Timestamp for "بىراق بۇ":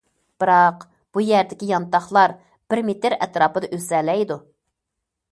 0.43-1.23